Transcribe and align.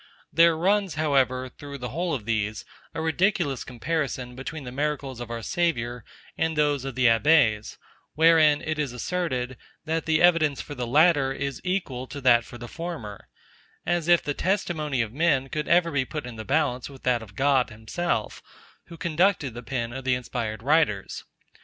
There 0.33 0.57
runs, 0.57 0.95
however, 0.95 1.47
through 1.47 1.77
the 1.77 1.89
whole 1.89 2.15
of 2.15 2.25
these 2.25 2.65
a 2.95 2.99
ridiculous 3.03 3.63
comparison 3.63 4.35
between 4.35 4.63
the 4.63 4.71
miracles 4.71 5.19
of 5.19 5.29
our 5.29 5.43
Saviour 5.43 6.03
and 6.35 6.57
those 6.57 6.85
of 6.85 6.95
the 6.95 7.05
Abbé; 7.05 7.77
wherein 8.15 8.63
it 8.63 8.79
is 8.79 8.93
asserted, 8.93 9.57
that 9.85 10.07
the 10.07 10.19
evidence 10.19 10.59
for 10.59 10.73
the 10.73 10.87
latter 10.87 11.31
is 11.31 11.61
equal 11.63 12.07
to 12.07 12.19
that 12.19 12.43
for 12.45 12.57
the 12.57 12.67
former: 12.67 13.27
As 13.85 14.07
if 14.07 14.23
the 14.23 14.33
testimony 14.33 15.03
of 15.03 15.13
men 15.13 15.49
could 15.49 15.67
ever 15.67 15.91
be 15.91 16.03
put 16.03 16.25
in 16.25 16.35
the 16.35 16.43
balance 16.45 16.89
with 16.89 17.03
that 17.03 17.21
of 17.21 17.35
God 17.35 17.69
himself, 17.69 18.41
who 18.87 18.97
conducted 18.97 19.53
the 19.53 19.61
pen 19.61 19.93
of 19.93 20.03
the 20.03 20.15
inspired 20.15 20.63
writers. 20.63 21.25